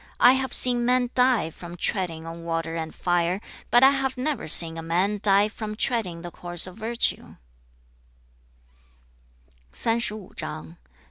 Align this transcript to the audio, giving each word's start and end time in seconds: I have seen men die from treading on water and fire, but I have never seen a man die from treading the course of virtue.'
I 0.19 0.33
have 0.33 0.51
seen 0.51 0.83
men 0.83 1.11
die 1.13 1.51
from 1.51 1.77
treading 1.77 2.25
on 2.25 2.43
water 2.43 2.75
and 2.75 2.91
fire, 2.91 3.39
but 3.69 3.83
I 3.83 3.91
have 3.91 4.17
never 4.17 4.47
seen 4.47 4.79
a 4.79 4.81
man 4.81 5.19
die 5.21 5.47
from 5.47 5.75
treading 5.75 6.23
the 6.23 6.31
course 6.31 6.65
of 6.65 6.75
virtue.' 6.77 7.35